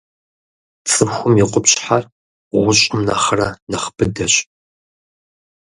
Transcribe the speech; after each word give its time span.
Цӏыхум 0.89 1.33
и 1.41 1.43
къупщхьэр 1.51 2.03
гъущӀым 2.63 2.99
нэхърэ 3.07 3.47
нэхъ 3.69 3.87
быдэщ. 3.95 4.33